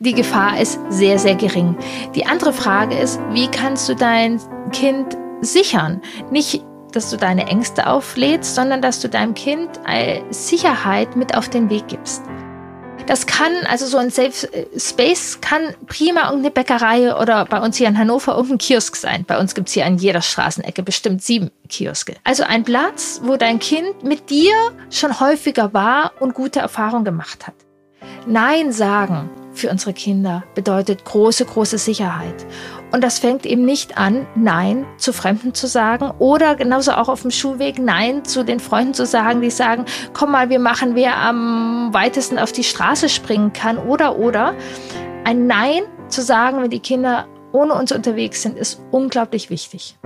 [0.00, 1.76] Die Gefahr ist sehr, sehr gering.
[2.14, 4.40] Die andere Frage ist, wie kannst du dein
[4.72, 6.00] Kind sichern?
[6.30, 9.68] Nicht, dass du deine Ängste auflädst, sondern dass du deinem Kind
[10.30, 12.22] Sicherheit mit auf den Weg gibst.
[13.06, 14.32] Das kann, also so ein Safe
[14.76, 19.24] Space kann prima irgendeine Bäckerei oder bei uns hier in Hannover irgendein Kiosk sein.
[19.26, 22.16] Bei uns gibt es hier an jeder Straßenecke bestimmt sieben Kioske.
[22.24, 24.54] Also ein Platz, wo dein Kind mit dir
[24.90, 27.54] schon häufiger war und gute Erfahrungen gemacht hat.
[28.26, 32.46] Nein sagen für unsere Kinder bedeutet große, große Sicherheit.
[32.92, 37.22] Und das fängt eben nicht an, Nein zu Fremden zu sagen oder genauso auch auf
[37.22, 41.16] dem Schulweg Nein zu den Freunden zu sagen, die sagen, komm mal, wir machen, wer
[41.16, 44.54] am weitesten auf die Straße springen kann oder oder.
[45.24, 49.96] Ein Nein zu sagen, wenn die Kinder ohne uns unterwegs sind, ist unglaublich wichtig.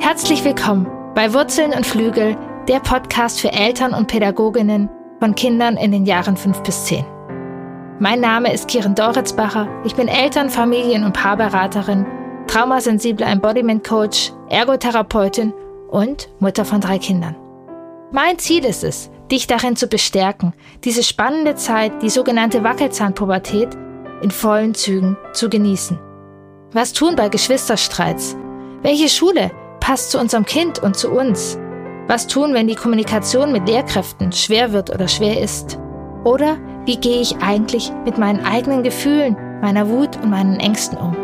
[0.00, 2.36] Herzlich willkommen bei Wurzeln und Flügel,
[2.68, 7.04] der Podcast für Eltern und Pädagoginnen von Kindern in den Jahren fünf bis zehn.
[8.00, 9.66] Mein Name ist Kiren Doritzbacher.
[9.84, 12.06] Ich bin Eltern-, Familien- und Paarberaterin,
[12.46, 15.52] traumasensible Embodiment Coach, Ergotherapeutin
[15.90, 17.34] und Mutter von drei Kindern.
[18.12, 20.52] Mein Ziel ist es, dich darin zu bestärken,
[20.84, 23.76] diese spannende Zeit, die sogenannte Wackelzahnpubertät,
[24.22, 25.98] in vollen Zügen zu genießen.
[26.70, 28.36] Was tun bei Geschwisterstreits?
[28.82, 31.58] Welche Schule passt zu unserem Kind und zu uns?
[32.06, 35.80] Was tun, wenn die Kommunikation mit Lehrkräften schwer wird oder schwer ist?
[36.22, 36.58] Oder
[36.88, 41.14] wie gehe ich eigentlich mit meinen eigenen Gefühlen, meiner Wut und meinen Ängsten um?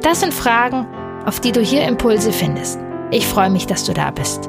[0.00, 0.86] Das sind Fragen,
[1.26, 2.78] auf die du hier Impulse findest.
[3.10, 4.48] Ich freue mich, dass du da bist.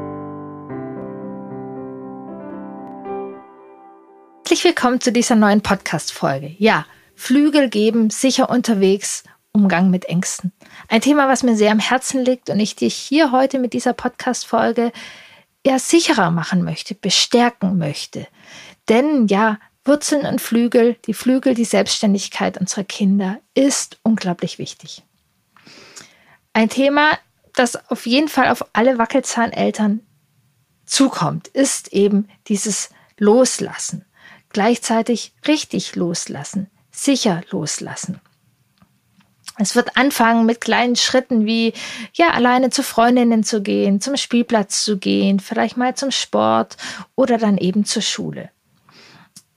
[4.42, 6.54] Herzlich willkommen zu dieser neuen Podcast-Folge.
[6.60, 9.24] Ja, Flügel geben, sicher unterwegs,
[9.54, 10.52] Umgang mit Ängsten.
[10.88, 13.94] Ein Thema, was mir sehr am Herzen liegt und ich dich hier heute mit dieser
[13.94, 14.92] Podcast-Folge
[15.66, 18.28] ja sicherer machen möchte, bestärken möchte.
[18.88, 25.04] Denn ja, Wurzeln und Flügel, die Flügel, die Selbstständigkeit unserer Kinder ist unglaublich wichtig.
[26.54, 27.18] Ein Thema,
[27.54, 30.02] das auf jeden Fall auf alle Wackelzahneltern
[30.86, 34.06] zukommt, ist eben dieses Loslassen.
[34.50, 38.22] Gleichzeitig richtig loslassen, sicher loslassen.
[39.58, 41.74] Es wird anfangen mit kleinen Schritten wie,
[42.14, 46.78] ja, alleine zu Freundinnen zu gehen, zum Spielplatz zu gehen, vielleicht mal zum Sport
[47.16, 48.50] oder dann eben zur Schule.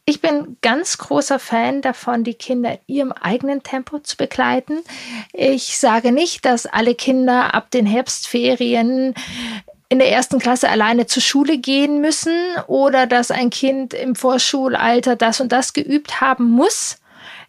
[0.08, 4.84] Ich bin ganz großer Fan davon, die Kinder in ihrem eigenen Tempo zu begleiten.
[5.32, 9.14] Ich sage nicht, dass alle Kinder ab den Herbstferien
[9.88, 12.36] in der ersten Klasse alleine zur Schule gehen müssen
[12.68, 16.98] oder dass ein Kind im Vorschulalter das und das geübt haben muss.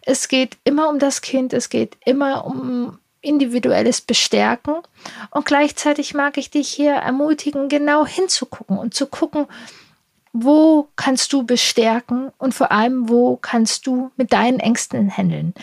[0.02, 4.76] Es geht immer um das Kind, es geht immer um individuelles Bestärken.
[5.30, 9.46] Und gleichzeitig mag ich dich hier ermutigen, genau hinzugucken und zu gucken,
[10.32, 15.54] wo kannst du bestärken und vor allem, wo kannst du mit deinen Ängsten handeln.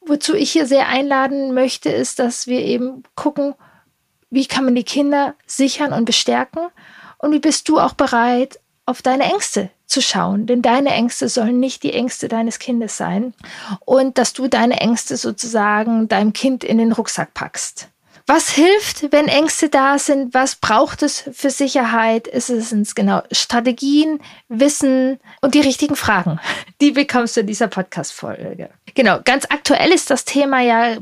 [0.00, 3.54] Wozu ich hier sehr einladen möchte, ist, dass wir eben gucken,
[4.30, 6.68] wie kann man die Kinder sichern und bestärken
[7.18, 11.58] und wie bist du auch bereit, auf deine Ängste zu schauen, denn deine Ängste sollen
[11.58, 13.34] nicht die Ängste deines Kindes sein
[13.84, 17.88] und dass du deine Ängste sozusagen deinem Kind in den Rucksack packst.
[18.28, 20.34] Was hilft, wenn Ängste da sind?
[20.34, 22.26] Was braucht es für Sicherheit?
[22.26, 26.40] Es uns genau Strategien, Wissen und die richtigen Fragen?
[26.80, 28.70] Die bekommst du in dieser Podcast-Folge.
[28.94, 30.96] Genau, ganz aktuell ist das Thema ja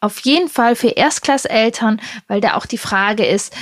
[0.00, 3.52] auf jeden Fall für Erstklasseltern, weil da auch die Frage ist,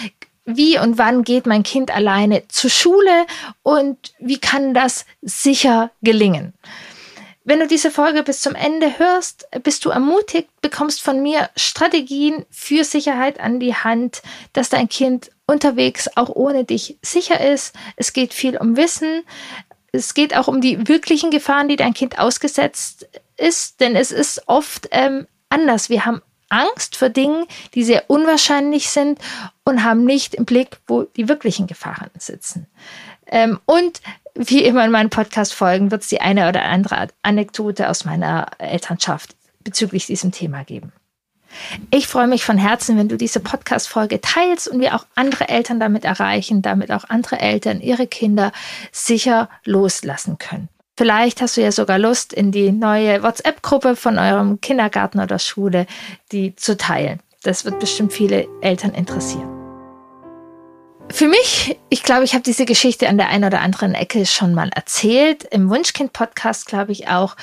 [0.44, 3.26] wie und wann geht mein Kind alleine zur Schule
[3.62, 6.52] und wie kann das sicher gelingen?
[7.48, 12.44] Wenn du diese Folge bis zum Ende hörst, bist du ermutigt, bekommst von mir Strategien
[12.50, 14.20] für Sicherheit an die Hand,
[14.52, 17.72] dass dein Kind unterwegs auch ohne dich sicher ist.
[17.94, 19.22] Es geht viel um Wissen.
[19.92, 24.42] Es geht auch um die wirklichen Gefahren, die dein Kind ausgesetzt ist, denn es ist
[24.48, 25.88] oft ähm, anders.
[25.88, 29.20] Wir haben Angst vor Dingen, die sehr unwahrscheinlich sind
[29.64, 32.66] und haben nicht im Blick, wo die wirklichen Gefahren sitzen.
[33.28, 34.00] Ähm, und
[34.36, 39.34] wie immer in meinen Podcast-Folgen wird es die eine oder andere Anekdote aus meiner Elternschaft
[39.64, 40.92] bezüglich diesem Thema geben.
[41.90, 45.80] Ich freue mich von Herzen, wenn du diese Podcast-Folge teilst und wir auch andere Eltern
[45.80, 48.52] damit erreichen, damit auch andere Eltern ihre Kinder
[48.92, 50.68] sicher loslassen können.
[50.98, 55.86] Vielleicht hast du ja sogar Lust, in die neue WhatsApp-Gruppe von eurem Kindergarten oder Schule
[56.32, 57.20] die zu teilen.
[57.42, 59.55] Das wird bestimmt viele Eltern interessieren.
[61.08, 64.52] Für mich, ich glaube, ich habe diese Geschichte an der einen oder anderen Ecke schon
[64.52, 65.44] mal erzählt.
[65.44, 67.36] Im Wunschkind-Podcast glaube ich auch.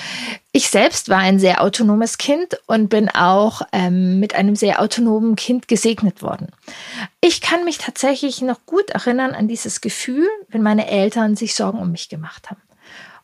[0.51, 5.35] Ich selbst war ein sehr autonomes Kind und bin auch ähm, mit einem sehr autonomen
[5.35, 6.49] Kind gesegnet worden.
[7.21, 11.79] Ich kann mich tatsächlich noch gut erinnern an dieses Gefühl, wenn meine Eltern sich Sorgen
[11.79, 12.61] um mich gemacht haben.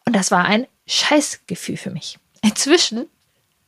[0.05, 2.17] Und das war ein Scheißgefühl für mich.
[2.41, 3.05] inzwischen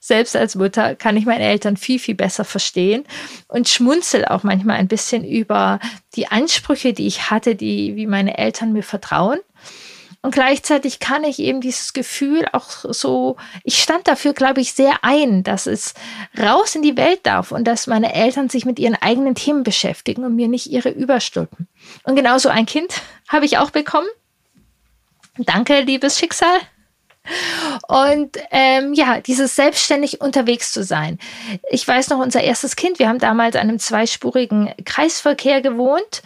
[0.03, 3.05] selbst als Mutter kann ich meine Eltern viel, viel besser verstehen
[3.47, 5.79] und schmunzel auch manchmal ein bisschen über
[6.15, 9.39] die Ansprüche, die ich hatte, die, wie meine Eltern mir vertrauen.
[10.23, 15.03] Und gleichzeitig kann ich eben dieses Gefühl auch so, ich stand dafür, glaube ich, sehr
[15.03, 15.93] ein, dass es
[16.37, 20.23] raus in die Welt darf und dass meine Eltern sich mit ihren eigenen Themen beschäftigen
[20.23, 21.67] und mir nicht ihre überstülpen.
[22.03, 24.07] Und genauso ein Kind habe ich auch bekommen.
[25.37, 26.59] Danke, liebes Schicksal.
[27.87, 31.19] Und ähm, ja, dieses selbstständig unterwegs zu sein.
[31.69, 36.23] Ich weiß noch, unser erstes Kind, wir haben damals an einem zweispurigen Kreisverkehr gewohnt.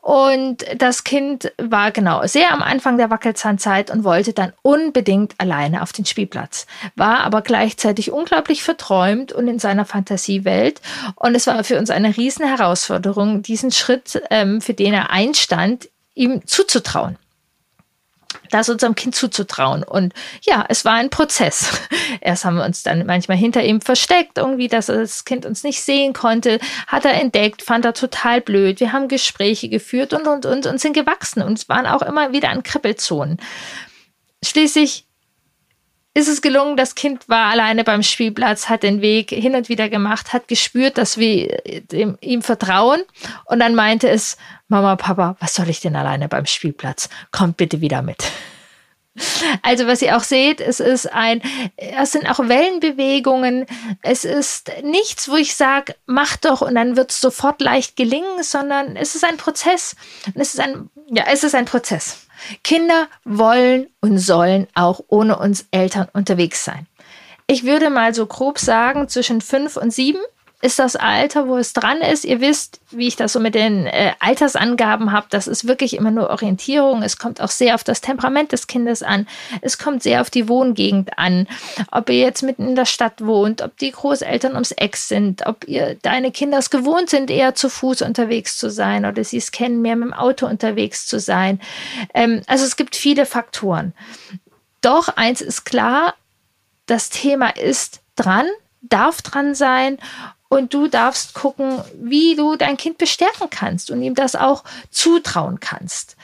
[0.00, 5.80] Und das Kind war genau sehr am Anfang der Wackelzahnzeit und wollte dann unbedingt alleine
[5.80, 10.80] auf den Spielplatz, war aber gleichzeitig unglaublich verträumt und in seiner Fantasiewelt.
[11.14, 15.88] Und es war für uns eine riesen Herausforderung, diesen Schritt, ähm, für den er einstand,
[16.14, 17.16] ihm zuzutrauen
[18.50, 19.82] das unserem Kind zuzutrauen.
[19.82, 21.70] Und ja, es war ein Prozess.
[22.20, 25.82] Erst haben wir uns dann manchmal hinter ihm versteckt, irgendwie, dass das Kind uns nicht
[25.82, 28.80] sehen konnte, hat er entdeckt, fand er total blöd.
[28.80, 32.50] Wir haben Gespräche geführt und, und, und, und sind gewachsen und waren auch immer wieder
[32.50, 33.38] an Kribbelzonen.
[34.44, 35.06] Schließlich
[36.14, 39.88] ist es gelungen, das Kind war alleine beim Spielplatz, hat den Weg hin und wieder
[39.88, 43.00] gemacht, hat gespürt, dass wir ihm, ihm vertrauen
[43.46, 44.36] und dann meinte es,
[44.68, 47.08] Mama, Papa, was soll ich denn alleine beim Spielplatz?
[47.30, 48.24] Kommt bitte wieder mit.
[49.62, 51.42] Also was ihr auch seht, es ist ein,
[51.76, 53.66] es sind auch Wellenbewegungen.
[54.00, 58.42] Es ist nichts, wo ich sage, mach doch und dann wird es sofort leicht gelingen,
[58.42, 59.96] sondern es ist ein Prozess.
[60.34, 62.26] es ist ein, ja, es ist ein Prozess.
[62.64, 66.86] Kinder wollen und sollen auch ohne uns Eltern unterwegs sein.
[67.46, 70.20] Ich würde mal so grob sagen, zwischen fünf und sieben
[70.62, 72.24] ist das Alter, wo es dran ist.
[72.24, 75.26] Ihr wisst, wie ich das so mit den äh, Altersangaben habe.
[75.28, 77.02] Das ist wirklich immer nur Orientierung.
[77.02, 79.26] Es kommt auch sehr auf das Temperament des Kindes an.
[79.60, 81.48] Es kommt sehr auf die Wohngegend an.
[81.90, 85.66] Ob ihr jetzt mitten in der Stadt wohnt, ob die Großeltern ums Eck sind, ob
[85.66, 89.50] ihr deine Kinder es gewohnt sind, eher zu Fuß unterwegs zu sein oder sie es
[89.50, 91.60] kennen, mehr mit dem Auto unterwegs zu sein.
[92.14, 93.94] Ähm, also es gibt viele Faktoren.
[94.80, 96.14] Doch eins ist klar,
[96.86, 98.46] das Thema ist dran,
[98.80, 99.98] darf dran sein
[100.52, 105.60] und du darfst gucken, wie du dein Kind bestärken kannst und ihm das auch zutrauen
[105.60, 106.14] kannst.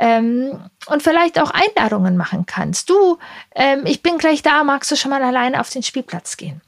[0.00, 2.90] Ähm, und vielleicht auch Einladungen machen kannst.
[2.90, 3.18] Du,
[3.54, 6.62] ähm, ich bin gleich da, magst du schon mal alleine auf den Spielplatz gehen?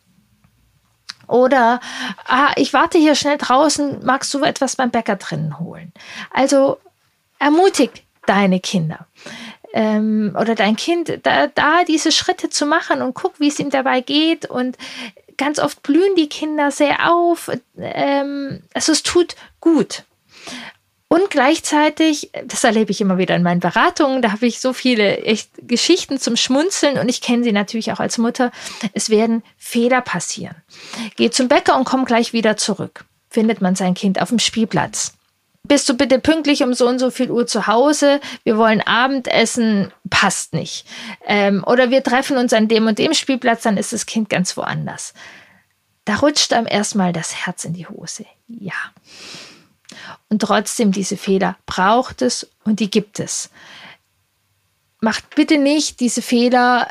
[1.26, 1.80] Oder
[2.28, 5.92] ah, ich warte hier schnell draußen, magst du etwas beim Bäcker drinnen holen?
[6.30, 6.78] Also
[7.40, 9.08] ermutig deine Kinder
[9.72, 13.70] ähm, oder dein Kind, da, da diese Schritte zu machen und guck, wie es ihm
[13.70, 14.78] dabei geht und
[15.38, 17.50] ganz oft blühen die Kinder sehr auf.
[17.78, 20.04] Ähm, also es tut gut.
[21.10, 25.18] Und gleichzeitig, das erlebe ich immer wieder in meinen Beratungen, da habe ich so viele
[25.22, 28.52] echt Geschichten zum Schmunzeln und ich kenne sie natürlich auch als Mutter.
[28.92, 30.56] Es werden Fehler passieren.
[31.16, 33.06] Geh zum Bäcker und komm gleich wieder zurück.
[33.30, 35.17] Findet man sein Kind auf dem Spielplatz
[35.68, 39.92] bist du bitte pünktlich um so und so viel Uhr zu Hause, wir wollen Abendessen,
[40.10, 40.86] passt nicht.
[41.26, 44.56] Ähm, oder wir treffen uns an dem und dem Spielplatz, dann ist das Kind ganz
[44.56, 45.14] woanders.
[46.04, 48.24] Da rutscht einem erstmal das Herz in die Hose.
[48.46, 48.72] Ja.
[50.28, 53.50] Und trotzdem, diese Fehler braucht es und die gibt es.
[55.00, 56.88] Macht bitte nicht diese Fehler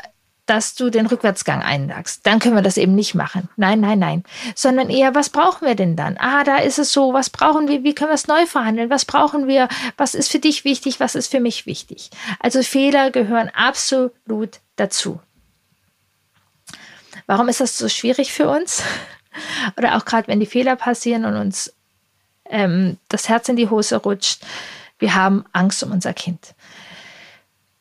[0.48, 2.26] dass du den Rückwärtsgang einlagst.
[2.26, 3.50] Dann können wir das eben nicht machen.
[3.56, 4.24] Nein, nein, nein.
[4.54, 6.16] Sondern eher, was brauchen wir denn dann?
[6.18, 7.84] Ah, da ist es so, was brauchen wir?
[7.84, 8.88] Wie können wir es neu verhandeln?
[8.88, 9.68] Was brauchen wir?
[9.98, 11.00] Was ist für dich wichtig?
[11.00, 12.10] Was ist für mich wichtig?
[12.40, 15.20] Also Fehler gehören absolut dazu.
[17.26, 18.82] Warum ist das so schwierig für uns?
[19.76, 21.74] Oder auch gerade, wenn die Fehler passieren und uns
[22.46, 24.42] ähm, das Herz in die Hose rutscht.
[24.98, 26.54] Wir haben Angst um unser Kind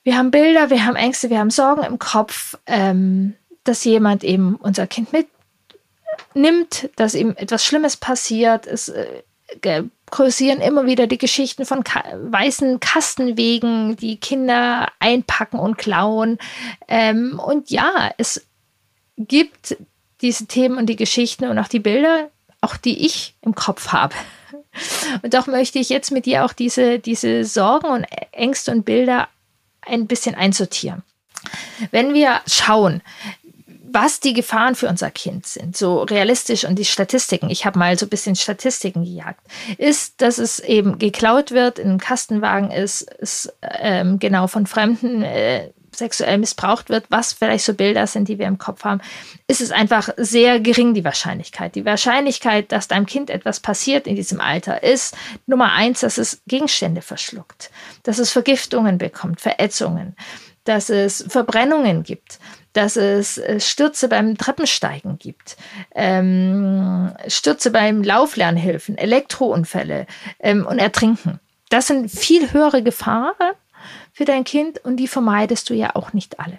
[0.08, 3.34] wir haben Bilder, wir haben Ängste, wir haben Sorgen im Kopf, ähm,
[3.66, 8.68] dass jemand eben unser Kind mitnimmt, dass ihm etwas Schlimmes passiert.
[8.68, 15.78] Es äh, kursieren immer wieder die Geschichten von ka weißen Kastenwegen, die Kinder einpacken und
[15.78, 16.38] klauen.
[16.88, 18.48] Ähm, und ja, es
[19.18, 19.76] gibt
[20.22, 22.30] diese Themen und die Geschichten und auch die Bilder,
[22.62, 24.16] auch die ich im Kopf habe.
[25.24, 29.28] Und doch möchte ich jetzt mit dir auch diese, diese Sorgen und Ängste und Bilder
[29.88, 31.04] ein bisschen einsortieren.
[31.92, 33.02] Wenn wir schauen,
[33.90, 37.98] was die Gefahren für unser Kind sind, so realistisch und die Statistiken, ich habe mal
[37.98, 39.40] so ein bisschen Statistiken gejagt,
[39.78, 45.24] ist, dass es eben geklaut wird, in einem Kastenwagen ist, ist ähm, genau von Fremden
[45.24, 49.02] äh, sexuell missbraucht wird, was vielleicht so Bilder sind, die wir im Kopf haben,
[49.48, 51.76] ist es einfach sehr gering, die Wahrscheinlichkeit.
[51.76, 56.42] Die Wahrscheinlichkeit, dass deinem Kind etwas passiert in diesem Alter, ist Nummer eins, dass es
[56.48, 57.72] Gegenstände verschluckt,
[58.04, 60.16] dass es Vergiftungen bekommt, Verätzungen,
[60.64, 62.40] dass es Verbrennungen gibt,
[62.74, 65.58] dass es äh, Stürze beim Treppensteigen gibt,
[65.96, 70.06] ähm, Stürze beim Lauflernhilfen, Elektrounfälle
[70.40, 71.40] ähm, und Ertrinken.
[71.70, 73.34] Das sind viel höhere Gefahren
[74.18, 76.58] für dein Kind und die vermeidest du ja auch nicht alle.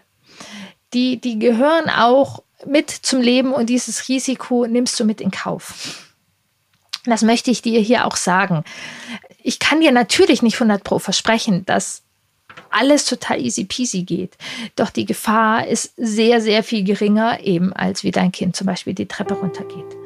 [0.94, 6.06] Die, die gehören auch mit zum Leben und dieses Risiko nimmst du mit in Kauf.
[7.04, 8.62] Das möchte ich dir hier auch sagen.
[9.42, 12.02] Ich kann dir natürlich nicht 100 Pro versprechen, dass
[12.70, 14.36] alles total easy peasy geht.
[14.76, 18.94] Doch die Gefahr ist sehr, sehr viel geringer, eben als wie dein Kind zum Beispiel
[18.94, 19.97] die Treppe runtergeht.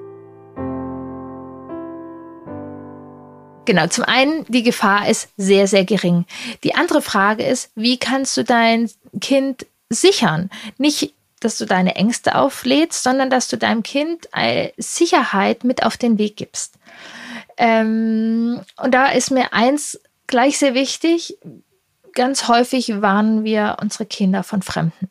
[3.73, 6.27] Genau, zum einen, die Gefahr ist sehr, sehr gering.
[6.63, 10.51] Die andere Frage ist, wie kannst du dein Kind sichern?
[10.77, 14.29] Nicht, dass du deine Ängste auflädst, sondern dass du deinem Kind
[14.77, 16.75] Sicherheit mit auf den Weg gibst.
[17.57, 21.39] Ähm, und da ist mir eins gleich sehr wichtig.
[22.13, 25.09] Ganz häufig warnen wir unsere Kinder von Fremden.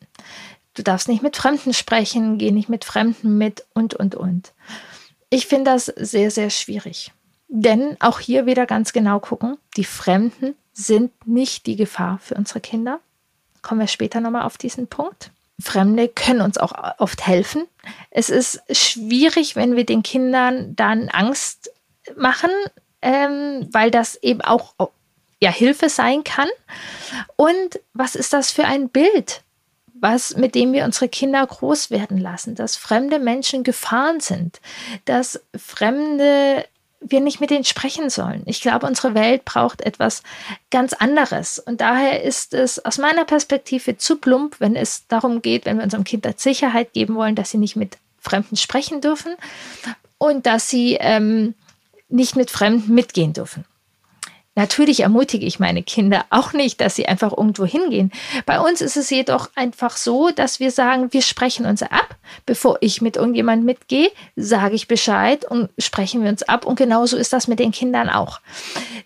[0.74, 4.52] Du darfst nicht mit Fremden sprechen, geh nicht mit Fremden mit und, und, und.
[5.30, 7.10] Ich finde das sehr, sehr schwierig.
[7.54, 12.60] Denn auch hier wieder ganz genau gucken, die Fremden sind nicht die Gefahr für unsere
[12.60, 12.98] Kinder.
[13.60, 15.30] Kommen wir später nochmal auf diesen Punkt.
[15.60, 17.66] Fremde können uns auch oft helfen.
[18.10, 21.70] Es ist schwierig, wenn wir den Kindern dann Angst
[22.16, 22.50] machen,
[23.02, 24.72] ähm, weil das eben auch
[25.38, 26.48] ja, Hilfe sein kann.
[27.36, 29.42] Und was ist das für ein Bild,
[29.92, 34.62] was, mit dem wir unsere Kinder groß werden lassen, dass fremde Menschen Gefahren sind,
[35.04, 36.64] dass fremde
[37.02, 38.42] wir nicht mit denen sprechen sollen.
[38.46, 40.22] Ich glaube, unsere Welt braucht etwas
[40.70, 41.58] ganz anderes.
[41.58, 45.84] Und daher ist es aus meiner Perspektive zu plump, wenn es darum geht, wenn wir
[45.84, 49.34] unserem Kind Sicherheit geben wollen, dass sie nicht mit Fremden sprechen dürfen
[50.18, 51.54] und dass sie ähm,
[52.08, 53.64] nicht mit Fremden mitgehen dürfen.
[54.54, 58.12] Natürlich ermutige ich meine Kinder auch nicht, dass sie einfach irgendwo hingehen.
[58.44, 62.16] Bei uns ist es jedoch einfach so, dass wir sagen, wir sprechen uns ab.
[62.44, 66.66] Bevor ich mit irgendjemand mitgehe, sage ich Bescheid und sprechen wir uns ab.
[66.66, 68.40] Und genauso ist das mit den Kindern auch.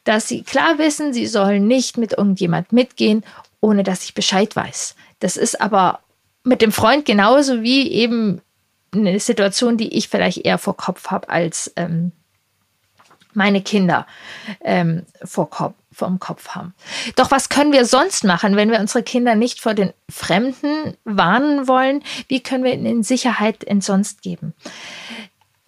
[0.03, 3.25] Dass sie klar wissen, sie sollen nicht mit irgendjemand mitgehen,
[3.61, 4.97] ohne dass ich Bescheid weiß.
[5.21, 6.01] Das ist aber
[6.43, 8.41] mit dem Freund genauso wie eben
[8.93, 12.13] eine Situation, die ich vielleicht eher vor Kopf habe als ähm,
[13.37, 14.07] meine Kinder
[14.63, 16.75] ähm, vor Kopf, vom Kopf haben.
[17.15, 21.69] Doch was können wir sonst machen, wenn wir unsere Kinder nicht vor den Fremden warnen
[21.69, 22.03] wollen?
[22.29, 24.55] Wie können wir ihnen Sicherheit sonst geben?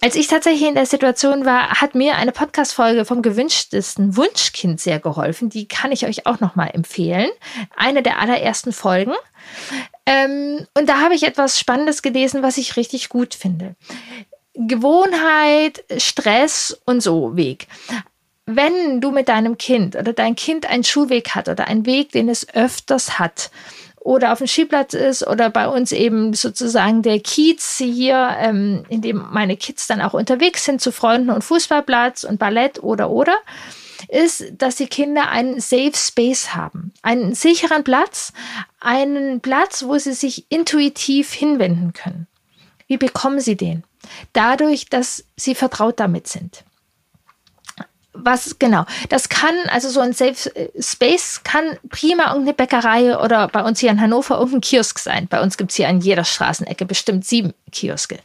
[0.01, 4.97] Als ich tatsächlich in der Situation war, hat mir eine Podcast-Folge vom gewünschtesten Wunschkind sehr
[4.97, 5.49] geholfen.
[5.49, 7.29] Die kann ich euch auch nochmal empfehlen.
[7.75, 9.13] Eine der allerersten Folgen.
[10.05, 13.75] Ähm, und da habe ich etwas Spannendes gelesen, was ich richtig gut finde.
[14.67, 17.67] Gewohnheit, Stress und so Weg.
[18.45, 22.29] Wenn du mit deinem Kind oder dein Kind einen Schulweg hat oder einen Weg, den
[22.29, 23.51] es öfters hat,
[23.99, 29.01] oder auf dem Skiplatz ist oder bei uns eben sozusagen der Kiez hier, ähm, in
[29.01, 33.37] dem meine Kids dann auch unterwegs sind zu Freunden und Fußballplatz und Ballett oder oder,
[34.07, 38.33] ist, dass die Kinder einen Safe Space haben, einen sicheren Platz,
[38.79, 42.27] einen Platz, wo sie sich intuitiv hinwenden können.
[42.87, 43.83] Wie bekommen sie den?
[44.33, 46.63] Dadurch, dass sie vertraut damit sind.
[48.13, 48.85] Was genau?
[49.09, 53.91] Das kann, also so ein Safe Space kann prima irgendeine Bäckerei oder bei uns hier
[53.91, 55.27] in Hannover irgendein Kiosk sein.
[55.29, 58.19] Bei uns gibt es hier an jeder Straßenecke bestimmt sieben Kioske.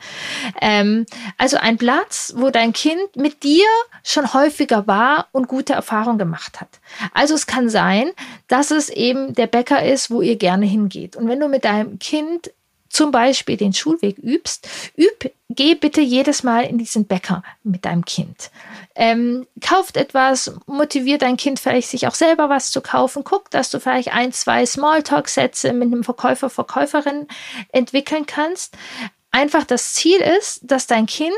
[0.61, 1.05] Ähm,
[1.37, 3.67] also ein Platz, wo dein Kind mit dir
[4.03, 6.81] schon häufiger war und gute Erfahrungen gemacht hat.
[7.13, 8.11] Also es kann sein,
[8.49, 11.15] dass es eben der Bäcker ist, wo ihr gerne hingeht.
[11.15, 12.51] Und wenn du mit deinem Kind
[12.95, 18.05] zum Beispiel den Schulweg übst, üb, geh bitte jedes Mal in diesen Bäcker mit deinem
[18.05, 18.51] Kind.
[18.95, 23.25] Ähm, kauft etwas, motiviert dein Kind vielleicht, sich auch selber was zu kaufen.
[23.25, 27.27] Guck, dass du vielleicht ein, zwei Smalltalk-Sätze mit einem Verkäufer, Verkäuferin
[27.73, 28.77] entwickeln kannst.
[29.33, 31.35] Einfach das Ziel ist, dass dein Kind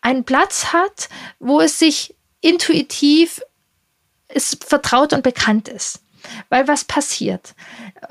[0.00, 3.42] einen Platz hat, wo es sich intuitiv
[4.28, 6.00] es vertraut und bekannt ist.
[6.48, 7.54] Weil was passiert?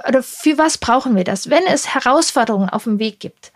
[0.08, 1.50] Oder für was brauchen wir das?
[1.50, 3.52] Wenn es Herausforderungen auf dem Weg gibt,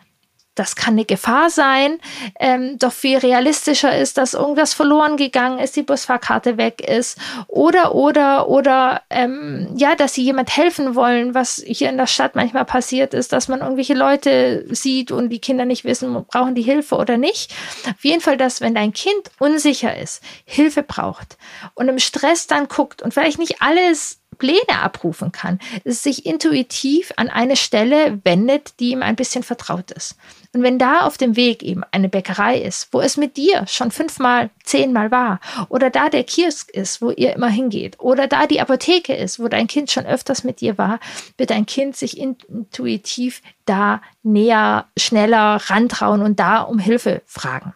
[0.56, 1.98] das kann eine Gefahr sein,
[2.40, 7.18] ähm, doch viel realistischer ist, dass irgendwas verloren gegangen ist, die Busfahrkarte weg ist
[7.48, 12.36] oder oder oder ähm, ja, dass sie jemand helfen wollen, was hier in der Stadt
[12.36, 16.62] manchmal passiert ist, dass man irgendwelche Leute sieht und die Kinder nicht wissen, brauchen die
[16.62, 17.54] Hilfe oder nicht.
[17.90, 21.38] Auf jeden Fall, dass wenn dein Kind unsicher ist, Hilfe braucht
[21.74, 27.30] und im Stress dann guckt und vielleicht nicht alles Pläne abrufen kann, sich intuitiv an
[27.30, 30.16] eine Stelle wendet, die ihm ein bisschen vertraut ist.
[30.54, 33.90] Und wenn da auf dem Weg eben eine Bäckerei ist, wo es mit dir schon
[33.90, 38.62] fünfmal, zehnmal war, oder da der Kiosk ist, wo ihr immer hingeht, oder da die
[38.62, 41.00] Apotheke ist, wo dein Kind schon öfters mit dir war,
[41.38, 47.74] wird dein Kind sich intuitiv da näher, schneller rantrauen und da um Hilfe fragen.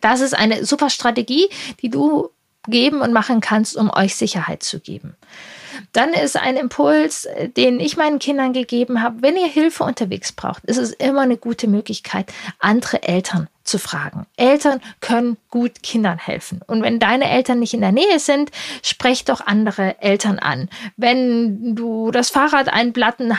[0.00, 1.48] Das ist eine super Strategie,
[1.80, 2.30] die du
[2.68, 5.16] geben und machen kannst, um euch Sicherheit zu geben.
[5.92, 10.32] Dann ist ein Impuls, äh, den ich meinen Kindern gegeben habe, wenn ihr Hilfe unterwegs
[10.32, 14.26] braucht, ist es immer eine gute Möglichkeit, andere Eltern zu fragen.
[14.36, 16.60] Eltern können gut Kindern helfen.
[16.66, 18.50] Und wenn deine Eltern nicht in der Nähe sind,
[18.82, 20.68] sprech doch andere Eltern an.
[20.96, 22.92] Wenn du das Fahrrad einen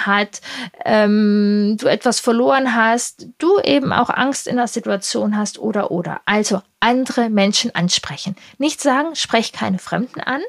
[0.06, 0.42] hat,
[0.86, 6.22] ähm, du etwas verloren hast, du eben auch Angst in der Situation hast oder oder.
[6.26, 8.36] Also andere Menschen ansprechen.
[8.58, 10.42] Nicht sagen, sprech keine Fremden an,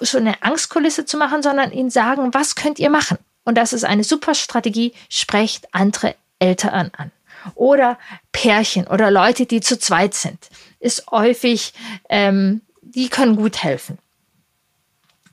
[0.00, 3.18] so eine Angstkulisse zu machen, sondern ihnen sagen, was könnt ihr machen?
[3.44, 7.10] Und das ist eine super Strategie, sprecht andere Eltern an.
[7.54, 7.98] Oder
[8.32, 10.38] Pärchen oder Leute, die zu zweit sind,
[10.80, 11.72] ist häufig,
[12.08, 13.98] ähm, die können gut helfen.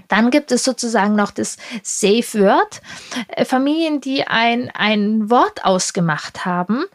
[0.07, 2.81] Dann gibt es sozusagen noch das Safe Word.
[3.29, 6.85] Äh, Familien, die ein, ein Wort ausgemacht haben,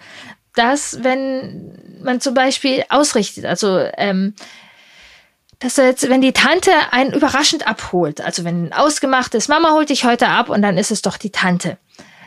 [0.55, 4.35] dass wenn man zum Beispiel ausrichtet, also ähm,
[5.61, 10.05] dass jetzt, wenn die Tante einen überraschend abholt, also wenn ausgemacht ist, Mama holt dich
[10.05, 11.77] heute ab und dann ist es doch die Tante.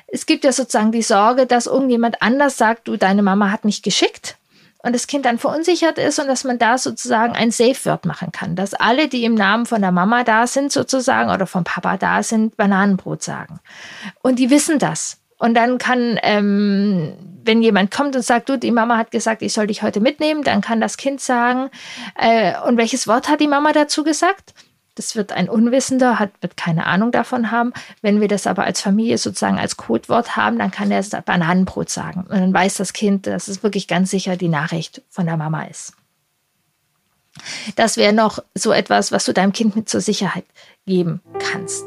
[0.07, 3.81] Es gibt ja sozusagen die Sorge, dass irgendjemand anders sagt, du, deine Mama hat mich
[3.81, 4.37] geschickt
[4.83, 8.31] und das Kind dann verunsichert ist und dass man da sozusagen ein Safe Word machen
[8.31, 11.97] kann, dass alle, die im Namen von der Mama da sind sozusagen oder vom Papa
[11.97, 13.59] da sind, Bananenbrot sagen.
[14.21, 15.17] Und die wissen das.
[15.43, 19.51] Und dann kann, ähm, wenn jemand kommt und sagt, du, die Mama hat gesagt, ich
[19.51, 21.69] soll dich heute mitnehmen, dann kann das Kind sagen,
[22.17, 24.53] äh, und welches Wort hat die Mama dazu gesagt?
[24.95, 27.73] Das wird ein Unwissender, hat, wird keine Ahnung davon haben.
[28.01, 32.21] Wenn wir das aber als Familie sozusagen als Codewort haben, dann kann er Bananenbrot sagen.
[32.21, 35.63] Und dann weiß das Kind, dass es wirklich ganz sicher die Nachricht von der Mama
[35.65, 35.91] ist.
[37.75, 40.45] Das wäre noch so etwas, was du deinem Kind mit zur Sicherheit
[40.85, 41.19] geben
[41.51, 41.83] kannst.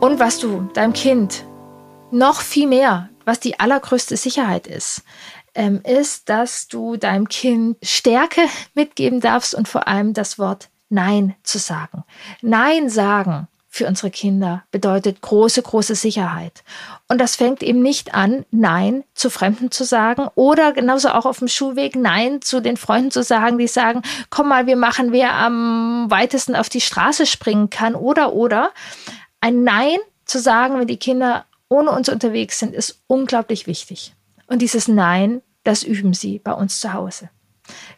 [0.00, 1.44] Und was du deinem Kind
[2.10, 5.02] noch viel mehr, was die allergrößte Sicherheit ist,
[5.54, 8.42] ähm, ist, dass du deinem Kind Stärke
[8.74, 12.04] mitgeben darfst und vor allem das Wort Nein zu sagen.
[12.40, 16.64] Nein sagen für unsere Kinder bedeutet große, große Sicherheit.
[17.06, 21.38] Und das fängt eben nicht an, Nein zu Fremden zu sagen oder genauso auch auf
[21.38, 25.34] dem Schulweg Nein zu den Freunden zu sagen, die sagen, komm mal, wir machen, wer
[25.34, 28.72] am weitesten auf die Straße springen kann oder oder.
[29.40, 34.14] Ein Nein zu sagen, wenn die Kinder ohne uns unterwegs sind, ist unglaublich wichtig.
[34.46, 37.30] Und dieses Nein, das üben sie bei uns zu Hause.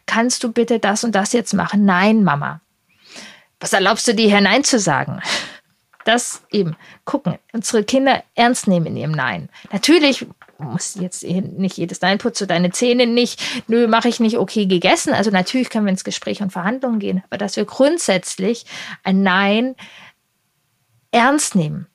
[0.05, 1.85] Kannst du bitte das und das jetzt machen?
[1.85, 2.61] Nein, Mama.
[3.59, 5.21] Was erlaubst du dir hier Nein zu sagen?
[6.03, 9.49] Das eben gucken, unsere Kinder ernst nehmen in ihrem Nein.
[9.71, 10.25] Natürlich
[10.57, 14.65] muss jetzt nicht jedes Nein putzt du deine Zähne nicht, nö, mache ich nicht, okay,
[14.65, 15.13] gegessen.
[15.13, 18.65] Also natürlich können wir ins Gespräch und Verhandlungen gehen, aber dass wir grundsätzlich
[19.03, 19.75] ein Nein
[21.11, 21.85] ernst nehmen.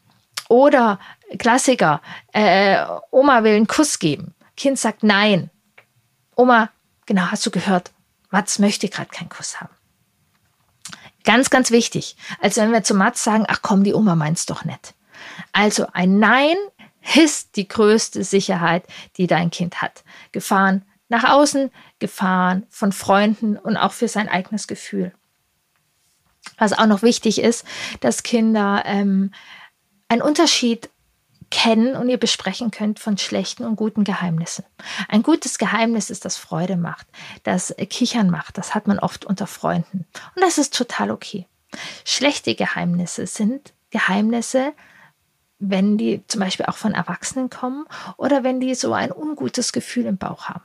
[0.49, 1.01] Oder
[1.39, 2.01] Klassiker,
[2.33, 4.35] äh, Oma will einen Kuss geben.
[4.57, 5.51] Kind sagt nein.
[6.35, 6.71] Oma,
[7.07, 7.91] genau, hast du gehört,
[8.31, 9.75] Mats möchte gerade keinen Kuss haben.
[11.25, 12.17] Ganz, ganz wichtig.
[12.41, 14.95] Als wenn wir zu Mats sagen, ach komm, die Oma meint's doch nicht.
[15.53, 16.57] Also ein Nein
[17.17, 18.85] ist die größte Sicherheit,
[19.17, 20.05] die dein Kind hat.
[20.33, 25.13] Gefahren nach außen, Gefahren von Freunden und auch für sein eigenes Gefühl.
[26.59, 27.65] Was auch noch wichtig ist,
[28.01, 29.33] dass Kinder ähm,
[30.09, 30.91] einen Unterschied
[31.51, 34.65] kennen und ihr besprechen könnt von schlechten und guten Geheimnissen.
[35.09, 37.07] Ein gutes Geheimnis ist, das Freude macht,
[37.45, 38.59] das Kichern macht.
[38.59, 40.07] Das hat man oft unter Freunden.
[40.35, 41.47] Und das ist total okay.
[42.05, 44.73] Schlechte Geheimnisse sind Geheimnisse,
[45.59, 50.07] wenn die zum Beispiel auch von Erwachsenen kommen oder wenn die so ein ungutes Gefühl
[50.07, 50.65] im Bauch haben.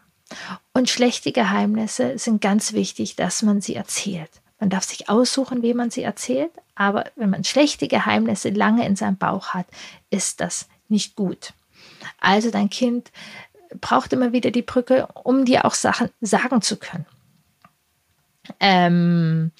[0.74, 4.30] Und schlechte Geheimnisse sind ganz wichtig, dass man sie erzählt.
[4.60, 8.96] Man darf sich aussuchen, wem man sie erzählt, aber wenn man schlechte Geheimnisse lange in
[8.96, 9.66] seinem Bauch hat,
[10.10, 11.54] ist das nicht gut.
[12.20, 13.12] Also dein Kind
[13.80, 17.06] braucht immer wieder die Brücke, um dir auch Sachen sagen zu können.
[18.60, 19.52] Ähm,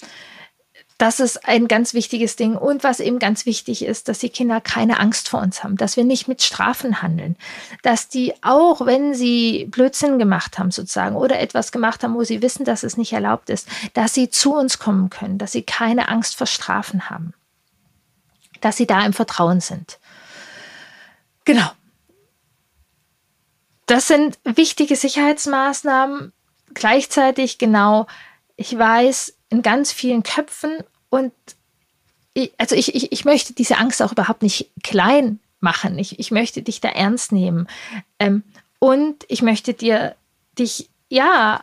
[1.02, 2.54] das ist ein ganz wichtiges Ding.
[2.54, 5.96] Und was eben ganz wichtig ist, dass die Kinder keine Angst vor uns haben, dass
[5.96, 7.36] wir nicht mit Strafen handeln,
[7.82, 12.40] dass die auch, wenn sie Blödsinn gemacht haben sozusagen oder etwas gemacht haben, wo sie
[12.40, 16.08] wissen, dass es nicht erlaubt ist, dass sie zu uns kommen können, dass sie keine
[16.08, 17.34] Angst vor Strafen haben,
[18.60, 19.98] dass sie da im Vertrauen sind.
[21.44, 21.70] Genau.
[23.86, 26.32] Das sind wichtige Sicherheitsmaßnahmen.
[26.74, 28.06] Gleichzeitig genau,
[28.56, 30.78] ich weiß, in ganz vielen Köpfen
[31.10, 31.32] und
[32.34, 35.98] ich, also ich, ich, ich möchte diese Angst auch überhaupt nicht klein machen.
[35.98, 37.68] Ich, ich möchte dich da ernst nehmen.
[38.18, 38.42] Ähm,
[38.78, 40.16] und ich möchte dir
[40.58, 41.62] dich, ja,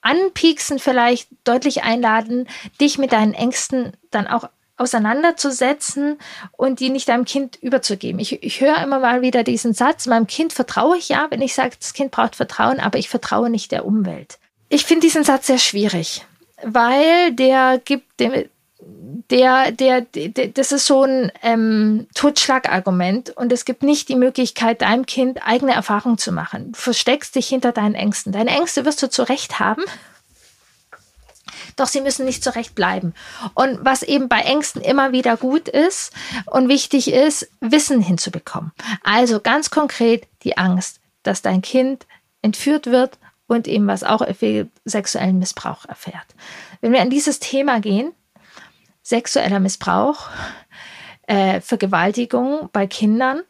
[0.00, 2.46] anpieksen, vielleicht deutlich einladen,
[2.80, 6.18] dich mit deinen Ängsten dann auch auseinanderzusetzen
[6.52, 8.18] und die nicht deinem Kind überzugeben.
[8.18, 11.54] Ich, ich höre immer mal wieder diesen Satz, meinem Kind vertraue ich ja, wenn ich
[11.54, 14.38] sage, das Kind braucht Vertrauen, aber ich vertraue nicht der Umwelt.
[14.68, 16.26] Ich finde diesen Satz sehr schwierig,
[16.62, 18.46] weil der gibt dem,
[19.30, 24.82] der, der, der, das ist so ein ähm, Totschlagargument und es gibt nicht die Möglichkeit,
[24.82, 26.72] deinem Kind eigene Erfahrungen zu machen.
[26.72, 28.32] Du versteckst dich hinter deinen Ängsten.
[28.32, 29.82] Deine Ängste wirst du zu Recht haben,
[31.76, 33.14] doch sie müssen nicht zurecht bleiben.
[33.54, 36.12] Und was eben bei Ängsten immer wieder gut ist
[36.46, 38.72] und wichtig ist, Wissen hinzubekommen.
[39.02, 42.06] Also ganz konkret die Angst, dass dein Kind
[42.42, 44.26] entführt wird und eben was auch
[44.84, 46.26] sexuellen Missbrauch erfährt.
[46.80, 48.12] Wenn wir an dieses Thema gehen,
[49.02, 50.28] sexueller Missbrauch,
[51.26, 53.42] äh, Vergewaltigung bei Kindern,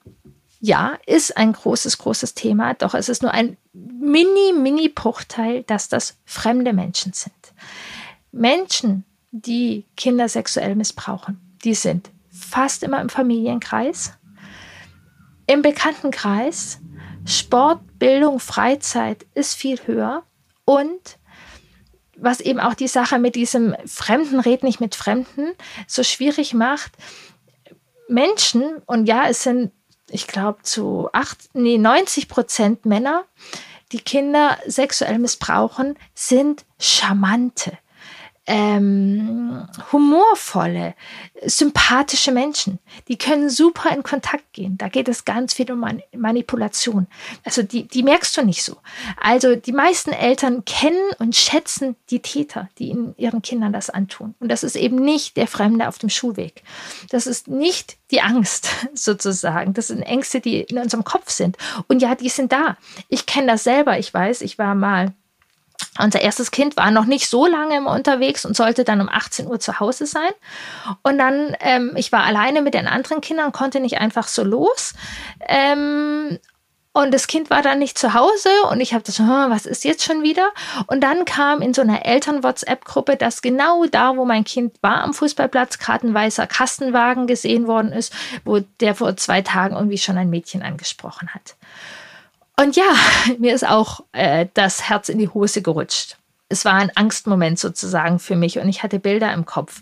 [0.61, 5.89] ja, ist ein großes, großes Thema, doch es ist nur ein mini, mini Bruchteil, dass
[5.89, 7.35] das fremde Menschen sind.
[8.35, 14.15] Menschen, die Kinder sexuell missbrauchen, die sind fast immer im Familienkreis,
[15.47, 16.81] im Bekanntenkreis,
[17.27, 20.25] Sport, Bildung, Freizeit ist viel höher
[20.65, 21.19] und
[22.17, 25.53] was eben auch die Sache mit diesem Fremden, red nicht mit Fremden,
[25.87, 26.93] so schwierig macht.
[28.09, 29.73] Menschen, und ja, es sind,
[30.11, 33.25] ich glaube, zu acht, nee, 90 Prozent Männer,
[33.93, 37.79] die Kinder sexuell missbrauchen, sind charmante
[38.47, 40.95] ähm, humorvolle,
[41.47, 42.79] sympathische Menschen.
[43.09, 44.77] Die können super in Kontakt gehen.
[44.77, 47.07] Da geht es ganz viel um Man Manipulation.
[47.45, 48.77] Also die, die merkst du nicht so.
[49.19, 54.35] Also die meisten Eltern kennen und schätzen die Täter, die in ihren Kindern das antun.
[54.41, 56.63] Und das ist eben nicht der Fremde auf dem Schulweg.
[57.11, 59.73] Das ist nicht die Angst sozusagen.
[59.73, 61.57] Das sind Ängste, die in unserem Kopf sind.
[61.89, 62.77] Und ja, die sind da.
[63.09, 63.99] Ich kenne das selber.
[63.99, 65.13] Ich weiß, ich war mal
[65.99, 69.61] unser erstes Kind war noch nicht so lange unterwegs und sollte dann um 18 Uhr
[69.61, 70.31] zu Hause sein.
[71.03, 74.95] Und dann, ähm, ich war alleine mit den anderen Kindern, konnte nicht einfach so los.
[75.47, 76.39] Ähm,
[76.97, 80.05] und das Kind war dann nicht zu Hause und ich habe das, was ist jetzt
[80.05, 80.51] schon wieder?
[80.87, 85.13] Und dann kam in so einer Eltern-WhatsApp-Gruppe, dass genau da, wo mein Kind war am
[85.13, 88.13] Fußballplatz, gerade ein weißer Kastenwagen gesehen worden ist,
[88.45, 91.57] wo der vor zwei Tagen irgendwie schon ein Mädchen angesprochen hat.
[92.57, 92.85] Und ja,
[93.39, 96.17] mir ist auch äh, das Herz in die Hose gerutscht.
[96.51, 99.81] Es war ein Angstmoment sozusagen für mich und ich hatte Bilder im Kopf.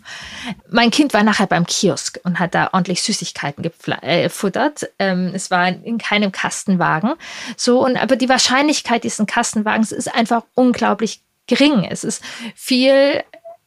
[0.69, 4.83] Mein Kind war nachher beim Kiosk und hat da ordentlich Süßigkeiten gefuttert.
[4.83, 7.13] Äh, ähm, es war in keinem Kastenwagen.
[7.57, 11.85] So, und aber die Wahrscheinlichkeit diesen Kastenwagens ist einfach unglaublich gering.
[11.89, 12.23] Es ist
[12.55, 13.23] viel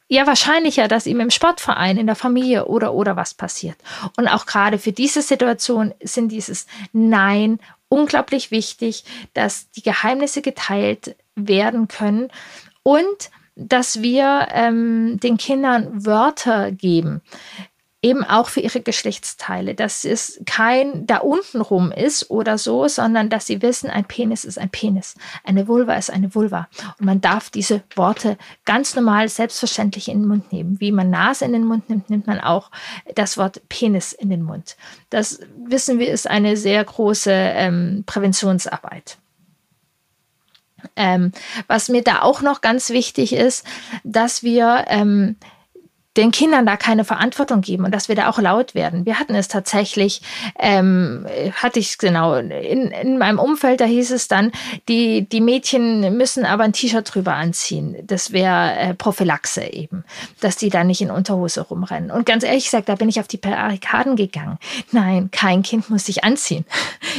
[0.09, 3.77] ja wahrscheinlicher, dass ihm im Sportverein, in der Familie oder oder was passiert.
[4.17, 7.59] Und auch gerade für diese Situation sind dieses Nein
[7.89, 12.29] unglaublich wichtig, dass die Geheimnisse geteilt werden können
[12.83, 17.21] und dass wir ähm, den Kindern Wörter geben
[18.01, 23.29] eben auch für ihre Geschlechtsteile, dass es kein da unten rum ist oder so, sondern
[23.29, 26.67] dass sie wissen, ein Penis ist ein Penis, eine Vulva ist eine Vulva.
[26.99, 30.79] Und man darf diese Worte ganz normal, selbstverständlich in den Mund nehmen.
[30.79, 32.69] Wie man Nase in den Mund nimmt, nimmt man auch
[33.15, 34.77] das Wort Penis in den Mund.
[35.09, 39.17] Das wissen wir, ist eine sehr große ähm, Präventionsarbeit.
[40.95, 41.31] Ähm,
[41.65, 43.65] was mir da auch noch ganz wichtig ist,
[44.03, 45.35] dass wir ähm,
[46.17, 49.05] den Kindern da keine Verantwortung geben und dass wir da auch laut werden.
[49.05, 50.21] Wir hatten es tatsächlich,
[50.57, 54.51] ähm, hatte ich genau, in, in meinem Umfeld, da hieß es dann,
[54.89, 57.95] die, die Mädchen müssen aber ein T-Shirt drüber anziehen.
[58.03, 60.03] Das wäre äh, Prophylaxe eben,
[60.39, 62.09] dass die da nicht in Unterhose rumrennen.
[62.09, 64.57] Und ganz ehrlich gesagt, da bin ich auf die Barrikaden gegangen.
[64.91, 66.65] Nein, kein Kind muss sich anziehen.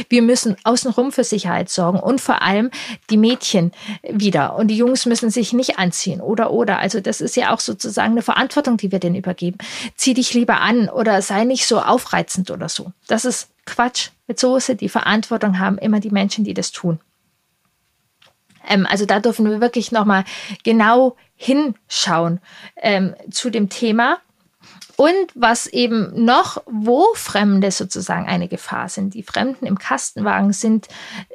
[0.09, 2.69] Wir müssen außenrum für Sicherheit sorgen und vor allem
[3.09, 3.71] die Mädchen
[4.03, 4.55] wieder.
[4.55, 6.79] Und die Jungs müssen sich nicht anziehen oder oder.
[6.79, 9.57] Also das ist ja auch sozusagen eine Verantwortung, die wir denn übergeben.
[9.95, 12.91] Zieh dich lieber an oder sei nicht so aufreizend oder so.
[13.07, 14.09] Das ist Quatsch.
[14.27, 16.99] Mit Soße, die Verantwortung haben immer die Menschen, die das tun.
[18.67, 20.23] Ähm, also da dürfen wir wirklich nochmal
[20.63, 22.39] genau hinschauen
[22.77, 24.19] ähm, zu dem Thema.
[24.95, 29.13] Und was eben noch, wo Fremde sozusagen eine Gefahr sind.
[29.13, 30.89] Die Fremden im Kastenwagen sind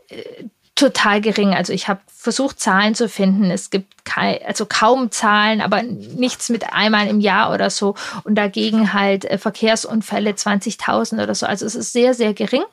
[0.09, 1.55] äh, total gering.
[1.55, 3.51] Also ich habe versucht, Zahlen zu finden.
[3.51, 7.95] Es gibt kein, also kaum Zahlen, aber nichts mit einmal im Jahr oder so.
[8.25, 11.47] Und dagegen halt äh, Verkehrsunfälle 20.000 oder so.
[11.47, 12.65] Also es ist sehr, sehr gering.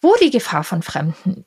[0.00, 1.44] Wo die Gefahr von Fremden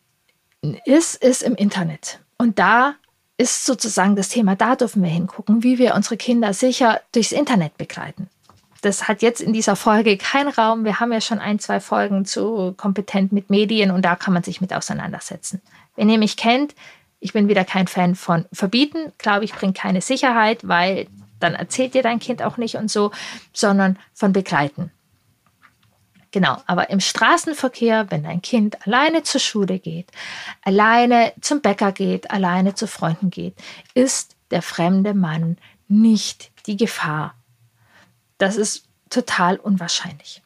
[0.86, 2.20] ist, ist im Internet.
[2.38, 2.96] Und da
[3.38, 7.78] ist sozusagen das Thema, da dürfen wir hingucken, wie wir unsere Kinder sicher durchs Internet
[7.78, 8.30] begleiten.
[8.82, 10.86] Das hat jetzt in dieser Folge keinen Raum.
[10.86, 14.44] Wir haben ja schon ein, zwei Folgen zu kompetent mit Medien und da kann man
[14.44, 15.62] sich mit auseinandersetzen.
[15.96, 16.76] Wenn ihr mich kennt,
[17.20, 21.08] ich bin wieder kein Fan von verbieten, glaube ich, bringt keine Sicherheit, weil
[21.40, 23.12] dann erzählt dir dein Kind auch nicht und so,
[23.54, 24.92] sondern von begleiten.
[26.32, 30.10] Genau, aber im Straßenverkehr, wenn dein Kind alleine zur Schule geht,
[30.64, 33.56] alleine zum Bäcker geht, alleine zu Freunden geht,
[33.94, 37.36] ist der fremde Mann nicht die Gefahr.
[38.42, 40.41] Das ist total unwahrscheinlich.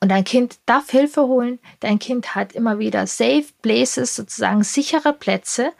[0.00, 1.58] Und dein Kind darf Hilfe holen.
[1.80, 5.72] Dein Kind hat immer wieder Safe Places, sozusagen sichere Plätze.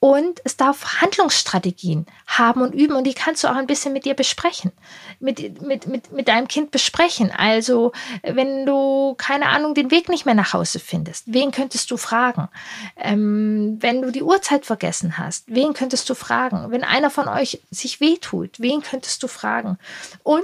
[0.00, 2.96] Und es darf Handlungsstrategien haben und üben.
[2.96, 4.72] Und die kannst du auch ein bisschen mit dir besprechen.
[5.20, 7.30] Mit, mit, mit, mit deinem Kind besprechen.
[7.30, 11.96] Also, wenn du, keine Ahnung, den Weg nicht mehr nach Hause findest, wen könntest du
[11.96, 12.48] fragen?
[12.96, 16.70] Ähm, wenn du die Uhrzeit vergessen hast, wen könntest du fragen?
[16.70, 19.78] Wenn einer von euch sich wehtut, wen könntest du fragen?
[20.22, 20.42] Und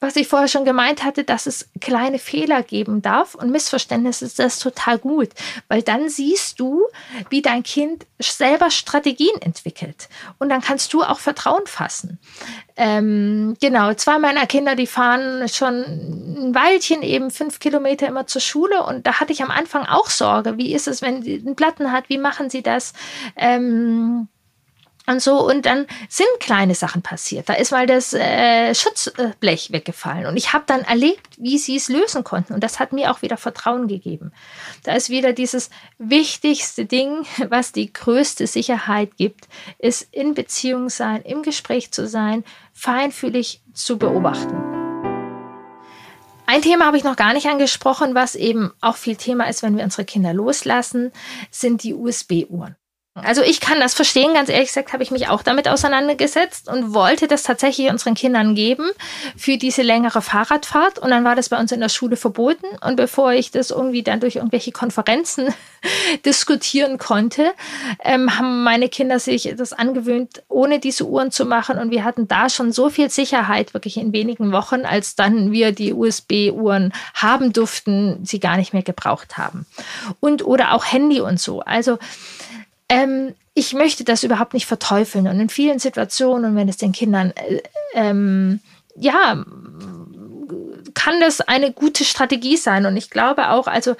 [0.00, 4.38] was ich vorher schon gemeint hatte, dass es kleine Fehler geben darf und Missverständnisse ist
[4.38, 5.28] das total gut,
[5.68, 6.86] weil dann siehst du,
[7.28, 10.08] wie dein Kind selber Strategien entwickelt
[10.38, 12.18] und dann kannst du auch Vertrauen fassen.
[12.76, 18.40] Ähm, genau, zwei meiner Kinder, die fahren schon ein Weilchen eben fünf Kilometer immer zur
[18.40, 21.56] Schule und da hatte ich am Anfang auch Sorge, wie ist es, wenn sie einen
[21.56, 22.94] Platten hat, wie machen sie das?
[23.36, 24.28] Ähm,
[25.06, 25.44] und so.
[25.46, 27.48] Und dann sind kleine Sachen passiert.
[27.48, 30.26] Da ist mal das äh, Schutzblech weggefallen.
[30.26, 32.54] Und ich habe dann erlebt, wie sie es lösen konnten.
[32.54, 34.32] Und das hat mir auch wieder Vertrauen gegeben.
[34.84, 41.22] Da ist wieder dieses wichtigste Ding, was die größte Sicherheit gibt, ist in Beziehung sein,
[41.22, 44.80] im Gespräch zu sein, feinfühlig zu beobachten.
[46.46, 49.76] Ein Thema habe ich noch gar nicht angesprochen, was eben auch viel Thema ist, wenn
[49.76, 51.12] wir unsere Kinder loslassen,
[51.52, 52.74] sind die USB-Uhren.
[53.14, 56.94] Also ich kann das verstehen, ganz ehrlich gesagt habe ich mich auch damit auseinandergesetzt und
[56.94, 58.88] wollte das tatsächlich unseren Kindern geben
[59.36, 61.00] für diese längere Fahrradfahrt.
[61.00, 62.66] Und dann war das bei uns in der Schule verboten.
[62.86, 65.52] Und bevor ich das irgendwie dann durch irgendwelche Konferenzen
[66.24, 67.50] diskutieren konnte,
[68.04, 71.78] ähm, haben meine Kinder sich das angewöhnt, ohne diese Uhren zu machen.
[71.78, 75.72] Und wir hatten da schon so viel Sicherheit, wirklich in wenigen Wochen, als dann wir
[75.72, 79.66] die USB-Uhren haben durften, sie gar nicht mehr gebraucht haben.
[80.20, 81.60] Und oder auch Handy und so.
[81.60, 81.98] Also
[82.90, 85.28] ähm, ich möchte das überhaupt nicht verteufeln.
[85.28, 87.62] Und in vielen Situationen, wenn es den Kindern, äh,
[87.94, 88.60] ähm,
[88.96, 89.44] ja,
[90.94, 92.84] kann das eine gute Strategie sein.
[92.84, 93.94] Und ich glaube auch, also,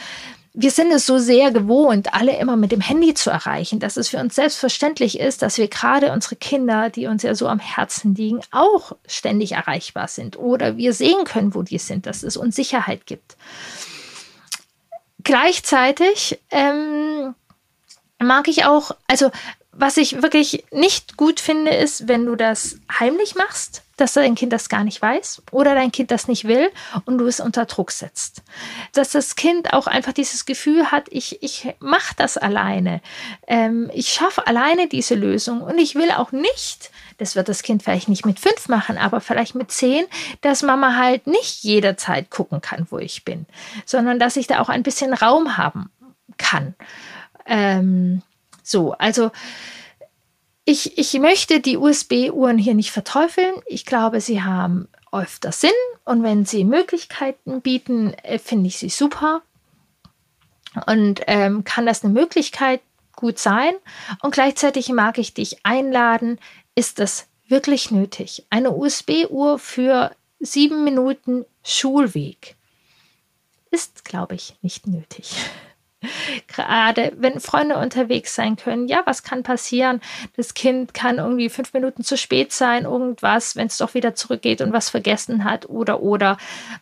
[0.52, 4.08] wir sind es so sehr gewohnt, alle immer mit dem Handy zu erreichen, dass es
[4.08, 8.16] für uns selbstverständlich ist, dass wir gerade unsere Kinder, die uns ja so am Herzen
[8.16, 12.56] liegen, auch ständig erreichbar sind oder wir sehen können, wo die sind, dass es uns
[12.56, 13.36] Sicherheit gibt.
[15.22, 17.36] Gleichzeitig ähm,
[18.20, 19.30] mag ich auch, also
[19.72, 24.52] was ich wirklich nicht gut finde, ist, wenn du das heimlich machst, dass dein Kind
[24.52, 26.70] das gar nicht weiß oder dein Kind das nicht will
[27.04, 28.42] und du es unter Druck setzt.
[28.92, 33.00] Dass das Kind auch einfach dieses Gefühl hat, ich, ich mache das alleine.
[33.46, 37.82] Ähm, ich schaffe alleine diese Lösung und ich will auch nicht, das wird das Kind
[37.82, 40.06] vielleicht nicht mit fünf machen, aber vielleicht mit zehn,
[40.40, 43.46] dass Mama halt nicht jederzeit gucken kann, wo ich bin,
[43.84, 45.90] sondern dass ich da auch ein bisschen Raum haben
[46.38, 46.74] kann.
[47.50, 48.22] Ähm,
[48.62, 49.32] so, also
[50.64, 53.54] ich, ich möchte die USB-Uhren hier nicht verteufeln.
[53.66, 55.70] Ich glaube, sie haben öfter Sinn
[56.04, 59.42] und wenn sie Möglichkeiten bieten, äh, finde ich sie super.
[60.86, 62.80] Und ähm, kann das eine Möglichkeit
[63.16, 63.74] gut sein.
[64.22, 66.38] Und gleichzeitig mag ich dich einladen,
[66.76, 68.46] ist das wirklich nötig?
[68.50, 72.54] Eine USB-Uhr für sieben Minuten Schulweg
[73.72, 75.34] ist, glaube ich, nicht nötig.
[76.46, 80.00] Gerade wenn Freunde unterwegs sein können, ja, was kann passieren?
[80.36, 84.62] Das Kind kann irgendwie fünf Minuten zu spät sein, irgendwas, wenn es doch wieder zurückgeht
[84.62, 86.38] und was vergessen hat oder oder,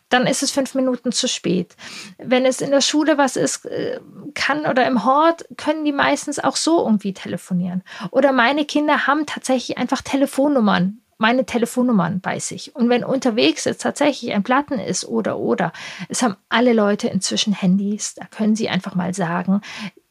[0.09, 1.75] dann ist es fünf Minuten zu spät.
[2.17, 3.99] Wenn es in der Schule was ist, äh,
[4.33, 7.83] kann oder im Hort, können die meistens auch so irgendwie telefonieren.
[8.11, 12.75] Oder meine Kinder haben tatsächlich einfach Telefonnummern meine Telefonnummern bei sich.
[12.75, 15.73] Und wenn unterwegs jetzt tatsächlich ein Platten ist oder oder,
[16.07, 19.61] es haben alle Leute inzwischen Handys, da können sie einfach mal sagen,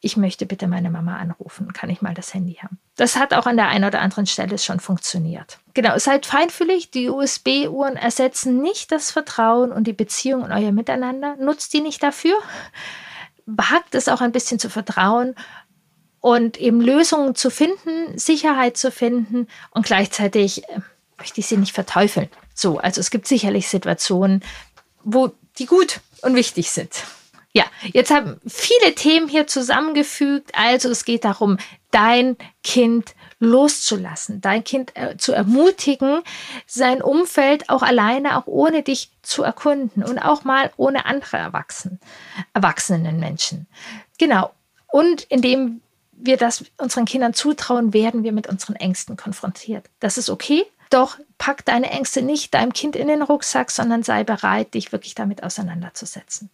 [0.01, 2.77] ich möchte bitte meine Mama anrufen, kann ich mal das Handy haben.
[2.95, 5.57] Das hat auch an der einen oder anderen Stelle schon funktioniert.
[5.73, 11.35] Genau, seid feinfühlig, die USB-Uhren ersetzen nicht das Vertrauen und die Beziehung in euer Miteinander,
[11.37, 12.37] nutzt die nicht dafür.
[13.47, 15.33] Wagt es auch ein bisschen zu vertrauen
[16.19, 20.81] und eben Lösungen zu finden, Sicherheit zu finden und gleichzeitig äh,
[21.19, 22.29] möchte ich sie nicht verteufeln.
[22.55, 24.43] So, also es gibt sicherlich Situationen,
[25.03, 27.03] wo die gut und wichtig sind.
[27.51, 30.51] Ja, jetzt haben viele Themen hier zusammengefügt.
[30.53, 31.57] Also es geht darum,
[31.89, 36.21] dein Kind loszulassen, dein Kind äh, zu ermutigen,
[36.67, 41.99] sein Umfeld auch alleine, auch ohne dich zu erkunden und auch mal ohne andere Erwachsenen,
[42.53, 43.67] erwachsenen Menschen.
[44.19, 44.51] Genau.
[44.87, 49.89] Und indem wir das unseren Kindern zutrauen, werden wir mit unseren Ängsten konfrontiert.
[49.99, 50.65] Das ist okay.
[50.89, 55.15] Doch pack deine Ängste nicht deinem Kind in den Rucksack, sondern sei bereit, dich wirklich
[55.15, 56.49] damit auseinanderzusetzen.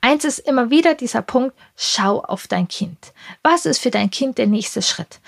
[0.00, 3.12] Eins ist immer wieder dieser Punkt, schau auf dein Kind.
[3.42, 5.20] Was ist für dein Kind der nächste Schritt?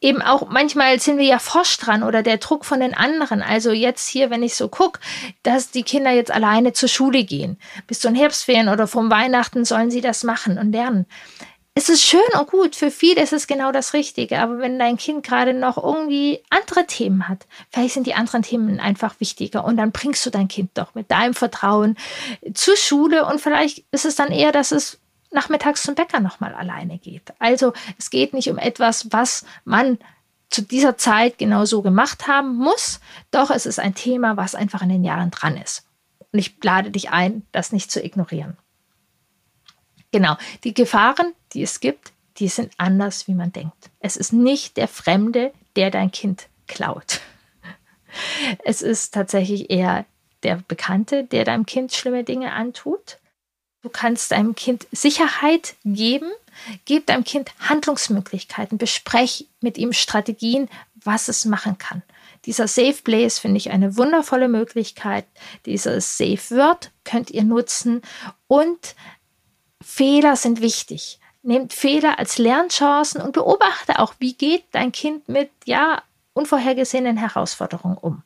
[0.00, 3.40] Eben auch manchmal sind wir ja forsch dran oder der Druck von den anderen.
[3.40, 4.98] Also jetzt hier, wenn ich so gucke,
[5.44, 7.56] dass die Kinder jetzt alleine zur Schule gehen.
[7.86, 11.06] Bis zu den Herbstferien oder vom Weihnachten sollen sie das machen und lernen
[11.74, 14.98] es ist schön und gut, für viele ist es genau das Richtige, aber wenn dein
[14.98, 19.78] Kind gerade noch irgendwie andere Themen hat, vielleicht sind die anderen Themen einfach wichtiger und
[19.78, 21.96] dann bringst du dein Kind doch mit deinem Vertrauen
[22.52, 24.98] zur Schule und vielleicht ist es dann eher, dass es
[25.30, 27.32] nachmittags zum Bäcker nochmal alleine geht.
[27.38, 29.98] Also es geht nicht um etwas, was man
[30.50, 34.82] zu dieser Zeit genau so gemacht haben muss, doch es ist ein Thema, was einfach
[34.82, 35.86] in den Jahren dran ist.
[36.32, 38.58] Und ich lade dich ein, das nicht zu ignorieren.
[40.12, 43.90] Genau, die Gefahren, die es gibt, die sind anders, wie man denkt.
[43.98, 47.20] Es ist nicht der Fremde, der dein Kind klaut.
[48.64, 50.04] Es ist tatsächlich eher
[50.42, 53.18] der Bekannte, der deinem Kind schlimme Dinge antut.
[53.80, 56.30] Du kannst deinem Kind Sicherheit geben,
[56.84, 62.02] gib deinem Kind Handlungsmöglichkeiten, besprech mit ihm Strategien, was es machen kann.
[62.44, 65.24] Dieser Safe Place finde ich eine wundervolle Möglichkeit.
[65.64, 68.02] Dieses Safe Word könnt ihr nutzen
[68.46, 68.94] und
[69.82, 71.18] Fehler sind wichtig.
[71.42, 76.02] Nehmt Fehler als Lernchancen und beobachte auch, wie geht dein Kind mit ja
[76.34, 78.22] unvorhergesehenen Herausforderungen um.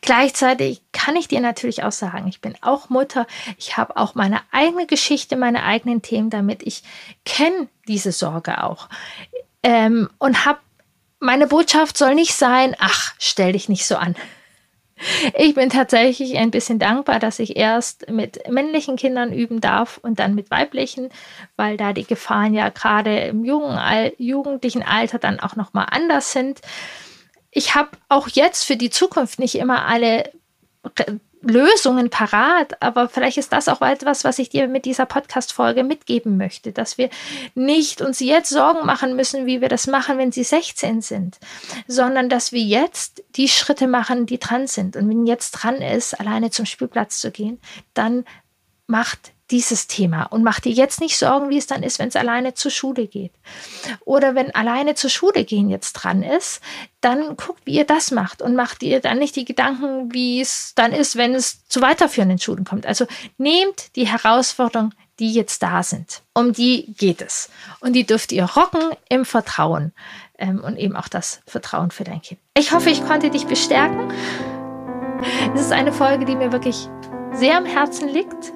[0.00, 3.26] Gleichzeitig kann ich dir natürlich auch sagen, ich bin auch Mutter,
[3.58, 6.62] ich habe auch meine eigene Geschichte, meine eigenen Themen damit.
[6.64, 6.82] Ich
[7.24, 8.88] kenne diese Sorge auch
[9.62, 10.58] ähm, und habe
[11.20, 14.16] meine Botschaft soll nicht sein, ach, stell dich nicht so an.
[15.34, 20.18] Ich bin tatsächlich ein bisschen dankbar, dass ich erst mit männlichen Kindern üben darf und
[20.18, 21.10] dann mit weiblichen,
[21.56, 23.78] weil da die Gefahren ja gerade im jungen,
[24.18, 26.60] jugendlichen Alter dann auch noch mal anders sind.
[27.50, 30.30] Ich habe auch jetzt für die Zukunft nicht immer alle
[31.42, 36.36] Lösungen parat, aber vielleicht ist das auch etwas, was ich dir mit dieser Podcast-Folge mitgeben
[36.36, 37.10] möchte, dass wir
[37.54, 41.38] nicht uns jetzt Sorgen machen müssen, wie wir das machen, wenn sie 16 sind,
[41.86, 44.96] sondern dass wir jetzt die Schritte machen, die dran sind.
[44.96, 47.60] Und wenn jetzt dran ist, alleine zum Spielplatz zu gehen,
[47.94, 48.24] dann
[48.86, 52.16] macht dieses Thema und mach dir jetzt nicht Sorgen, wie es dann ist, wenn es
[52.16, 53.32] alleine zur Schule geht.
[54.04, 56.60] Oder wenn alleine zur Schule gehen jetzt dran ist,
[57.02, 60.72] dann guckt, wie ihr das macht und macht ihr dann nicht die Gedanken, wie es
[60.74, 62.86] dann ist, wenn es zu weiterführenden Schulen kommt.
[62.86, 66.22] Also nehmt die Herausforderungen, die jetzt da sind.
[66.34, 67.50] Um die geht es.
[67.80, 69.92] Und die dürft ihr rocken im Vertrauen
[70.38, 72.40] ähm, und eben auch das Vertrauen für dein Kind.
[72.56, 74.12] Ich hoffe, ich konnte dich bestärken.
[75.54, 76.88] Es ist eine Folge, die mir wirklich
[77.32, 78.52] sehr am Herzen liegt.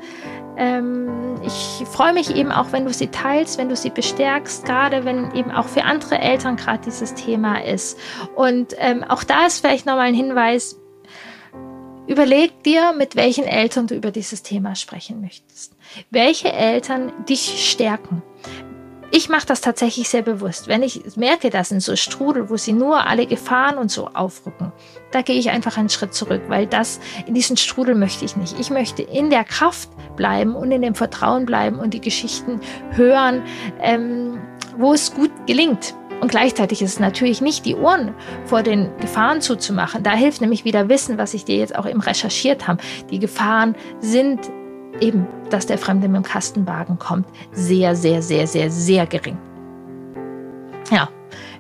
[0.57, 5.05] Ähm, ich freue mich eben auch, wenn du sie teilst, wenn du sie bestärkst, gerade
[5.05, 7.99] wenn eben auch für andere Eltern gerade dieses Thema ist.
[8.35, 10.81] Und ähm, auch da ist vielleicht nochmal ein Hinweis,
[12.07, 15.75] überleg dir, mit welchen Eltern du über dieses Thema sprechen möchtest.
[16.11, 18.23] Welche Eltern dich stärken
[19.11, 20.69] ich mache das tatsächlich sehr bewusst.
[20.69, 24.73] Wenn ich merke, dass in so Strudel, wo sie nur alle Gefahren und so aufrücken,
[25.11, 28.59] da gehe ich einfach einen Schritt zurück, weil das in diesen Strudel möchte ich nicht.
[28.59, 33.43] Ich möchte in der Kraft bleiben und in dem Vertrauen bleiben und die Geschichten hören,
[33.81, 34.41] ähm,
[34.77, 35.95] wo es gut gelingt.
[36.21, 38.15] Und gleichzeitig ist es natürlich nicht die Ohren
[38.47, 40.03] vor den Gefahren zuzumachen.
[40.03, 42.83] Da hilft nämlich wieder Wissen, was ich dir jetzt auch eben recherchiert habe.
[43.11, 44.51] Die Gefahren sind
[45.01, 49.39] eben, dass der Fremde mit dem Kastenwagen kommt, sehr, sehr, sehr, sehr, sehr gering.
[50.91, 51.09] Ja,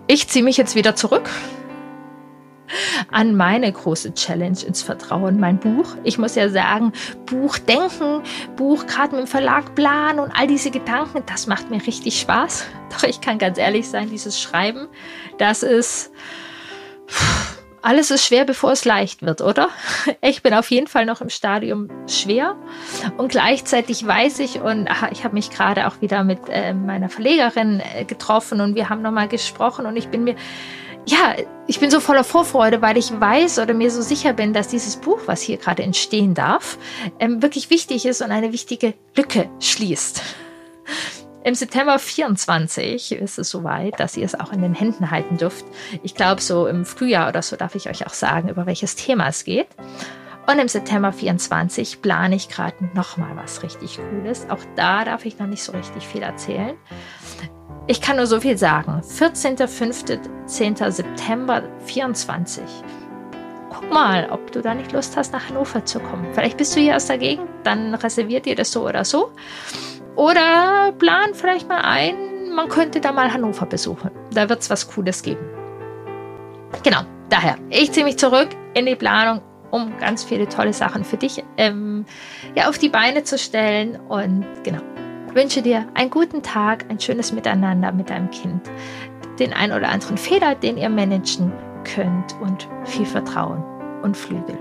[0.06, 1.28] ich ziehe mich jetzt wieder zurück
[3.10, 5.96] an meine große Challenge ins Vertrauen, mein Buch.
[6.04, 6.92] Ich muss ja sagen,
[7.24, 8.22] Buch denken,
[8.56, 12.66] Buch gerade mit dem Verlag planen und all diese Gedanken, das macht mir richtig Spaß.
[12.90, 14.88] Doch ich kann ganz ehrlich sein, dieses Schreiben,
[15.38, 16.12] das ist...
[17.08, 17.55] Pff,
[17.86, 19.68] alles ist schwer, bevor es leicht wird, oder?
[20.20, 22.56] Ich bin auf jeden Fall noch im Stadium schwer
[23.16, 27.08] und gleichzeitig weiß ich und ach, ich habe mich gerade auch wieder mit äh, meiner
[27.08, 30.34] Verlegerin äh, getroffen und wir haben nochmal gesprochen und ich bin mir
[31.08, 31.36] ja,
[31.68, 34.96] ich bin so voller Vorfreude, weil ich weiß oder mir so sicher bin, dass dieses
[34.96, 36.78] Buch, was hier gerade entstehen darf,
[37.20, 40.22] ähm, wirklich wichtig ist und eine wichtige Lücke schließt.
[41.46, 45.64] Im September 24 ist es soweit, dass ihr es auch in den Händen halten dürft.
[46.02, 49.28] Ich glaube, so im Frühjahr oder so darf ich euch auch sagen, über welches Thema
[49.28, 49.68] es geht.
[50.50, 54.50] Und im September 24 plane ich gerade nochmal was richtig Cooles.
[54.50, 56.74] Auch da darf ich noch nicht so richtig viel erzählen.
[57.86, 59.00] Ich kann nur so viel sagen.
[59.04, 60.76] 14., 15., 10.
[60.90, 62.64] September 24.
[63.70, 66.26] Guck mal, ob du da nicht Lust hast, nach Hannover zu kommen.
[66.32, 69.30] Vielleicht bist du hier aus der Gegend, dann reserviert ihr das so oder so.
[70.16, 74.10] Oder plan vielleicht mal ein, man könnte da mal Hannover besuchen.
[74.32, 75.44] Da wird es was Cooles geben.
[76.82, 79.40] Genau, daher, ich ziehe mich zurück in die Planung
[79.70, 82.06] um ganz viele tolle Sachen für dich ähm,
[82.54, 83.98] ja, auf die Beine zu stellen.
[84.08, 84.80] Und genau,
[85.32, 88.62] wünsche dir einen guten Tag, ein schönes Miteinander mit deinem Kind,
[89.38, 91.52] den ein oder anderen Fehler, den ihr managen
[91.84, 93.62] könnt und viel Vertrauen
[94.02, 94.58] und Flügel.